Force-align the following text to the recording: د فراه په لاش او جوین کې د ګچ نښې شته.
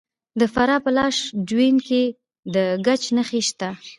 د 0.39 0.41
فراه 0.53 0.79
په 0.85 0.91
لاش 0.97 1.15
او 1.29 1.31
جوین 1.49 1.77
کې 1.87 2.03
د 2.53 2.55
ګچ 2.85 3.03
نښې 3.15 3.41
شته. 3.47 3.69